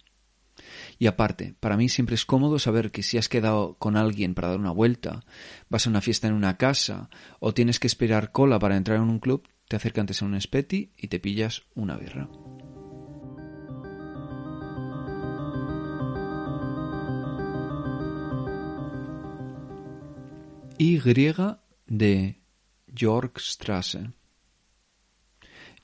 [1.03, 4.47] Y aparte, para mí siempre es cómodo saber que si has quedado con alguien para
[4.47, 5.25] dar una vuelta,
[5.69, 9.11] vas a una fiesta en una casa o tienes que esperar cola para entrar en
[9.11, 12.29] un club, te acercas antes a un speti y te pillas una birra.
[20.79, 21.01] Y
[21.89, 22.41] de
[22.87, 24.13] Yorkstrasse.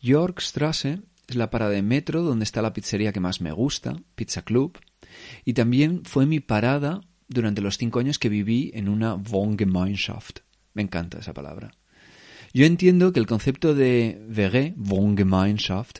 [0.01, 4.43] Yorkstrasse es la parada de metro donde está la pizzería que más me gusta, Pizza
[4.43, 4.79] Club,
[5.45, 10.41] y también fue mi parada durante los cinco años que viví en una Wohngemeinschaft.
[10.73, 11.71] Me encanta esa palabra.
[12.55, 15.99] Yo entiendo que el concepto de WG, Wohngemeinschaft,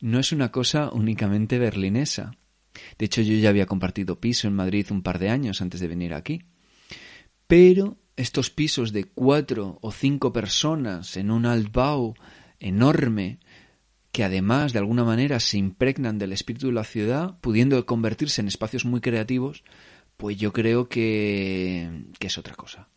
[0.00, 2.36] no es una cosa únicamente berlinesa.
[2.98, 5.88] De hecho, yo ya había compartido piso en Madrid un par de años antes de
[5.88, 6.44] venir aquí.
[7.46, 12.14] Pero estos pisos de cuatro o cinco personas en un altbau
[12.60, 13.38] enorme,
[14.12, 18.48] que además de alguna manera se impregnan del espíritu de la ciudad, pudiendo convertirse en
[18.48, 19.64] espacios muy creativos,
[20.16, 22.88] pues yo creo que, que es otra cosa.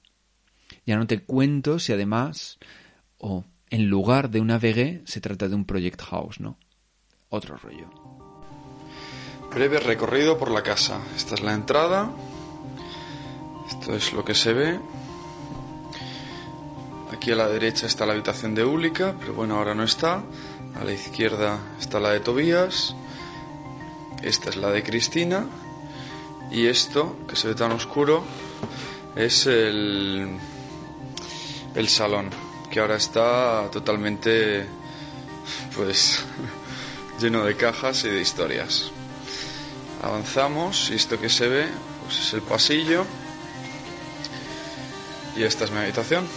[0.85, 2.57] Ya no te cuento si además,
[3.17, 6.57] o en lugar de una VG, se trata de un project house, ¿no?
[7.29, 7.89] Otro rollo.
[9.53, 11.01] Breve recorrido por la casa.
[11.15, 12.11] Esta es la entrada.
[13.67, 14.79] Esto es lo que se ve.
[17.11, 20.23] Aquí a la derecha está la habitación de Úlica, pero bueno, ahora no está.
[20.79, 22.95] A la izquierda está la de Tobías.
[24.21, 25.45] Esta es la de Cristina.
[26.51, 28.23] Y esto, que se ve tan oscuro,
[29.15, 30.37] es el,
[31.75, 32.29] el salón,
[32.69, 34.65] que ahora está totalmente,
[35.75, 36.23] pues,
[37.21, 38.91] lleno de cajas y de historias.
[40.01, 41.67] Avanzamos y esto que se ve,
[42.03, 43.05] pues es el pasillo.
[45.35, 46.27] Y esta es mi habitación.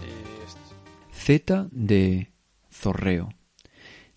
[0.00, 0.10] De
[0.44, 0.74] este-
[1.12, 2.32] Z de
[2.72, 3.28] Zorreo.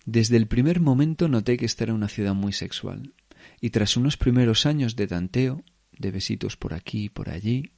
[0.04, 3.14] Desde el primer momento noté que esta era una ciudad muy sexual,
[3.60, 7.72] y tras unos primeros años de tanteo, de besitos por aquí y por allí,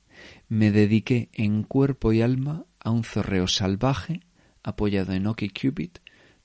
[0.48, 4.20] me dediqué en cuerpo y alma a un zorreo salvaje
[4.62, 5.90] apoyado en Cupid,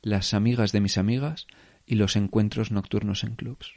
[0.01, 1.47] las amigas de mis amigas
[1.85, 3.73] y los encuentros nocturnos en clubs.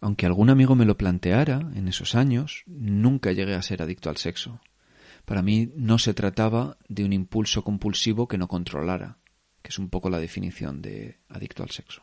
[0.00, 4.16] Aunque algún amigo me lo planteara en esos años, nunca llegué a ser adicto al
[4.16, 4.60] sexo.
[5.24, 9.18] Para mí no se trataba de un impulso compulsivo que no controlara,
[9.62, 12.02] que es un poco la definición de adicto al sexo.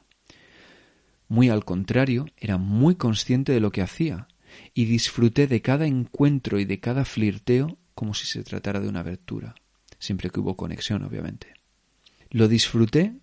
[1.27, 4.27] Muy al contrario, era muy consciente de lo que hacía
[4.73, 8.99] y disfruté de cada encuentro y de cada flirteo como si se tratara de una
[8.99, 9.55] abertura,
[9.97, 11.53] siempre que hubo conexión, obviamente.
[12.29, 13.15] Lo disfruté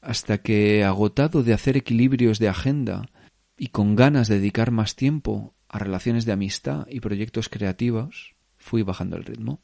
[0.00, 3.08] hasta que, agotado de hacer equilibrios de agenda
[3.56, 8.82] y con ganas de dedicar más tiempo a relaciones de amistad y proyectos creativos, fui
[8.82, 9.62] bajando el ritmo.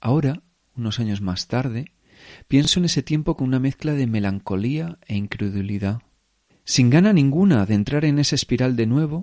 [0.00, 0.42] Ahora,
[0.76, 1.92] unos años más tarde,
[2.48, 6.02] pienso en ese tiempo con una mezcla de melancolía e incredulidad,
[6.64, 9.22] sin gana ninguna de entrar en esa espiral de nuevo,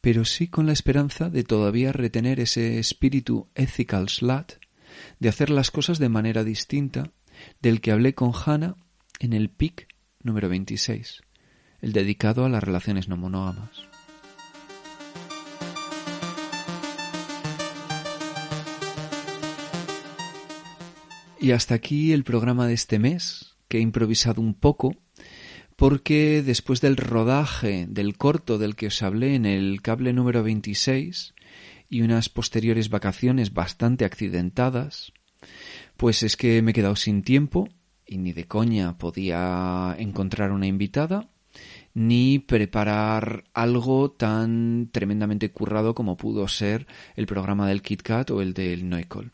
[0.00, 4.52] pero sí con la esperanza de todavía retener ese espíritu ethical slut,
[5.18, 7.12] de hacer las cosas de manera distinta,
[7.60, 8.76] del que hablé con Hannah
[9.18, 9.88] en el PIC
[10.22, 11.22] número 26,
[11.80, 13.90] el dedicado a las relaciones no monógamas.
[21.40, 24.94] Y hasta aquí el programa de este mes, que he improvisado un poco,
[25.74, 31.34] porque después del rodaje del corto del que os hablé en el cable número 26
[31.88, 35.14] y unas posteriores vacaciones bastante accidentadas,
[35.96, 37.70] pues es que me he quedado sin tiempo
[38.06, 41.30] y ni de coña podía encontrar una invitada
[41.94, 46.86] ni preparar algo tan tremendamente currado como pudo ser
[47.16, 49.32] el programa del Kit Kat o el del Noicol.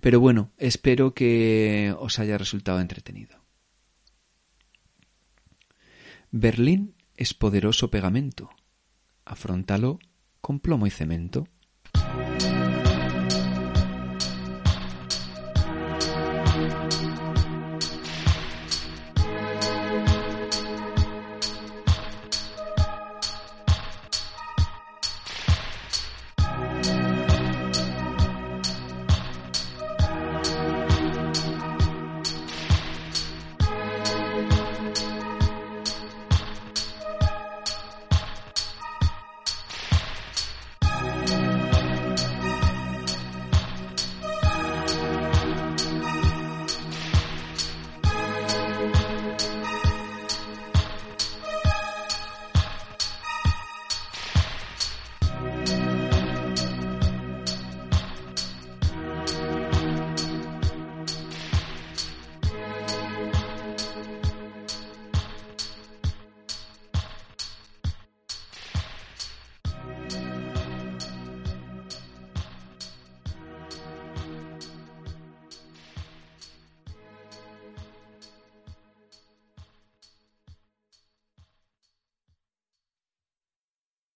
[0.00, 3.38] Pero bueno, espero que os haya resultado entretenido.
[6.30, 8.50] Berlín es poderoso pegamento.
[9.24, 9.98] Afrontalo
[10.40, 11.48] con plomo y cemento.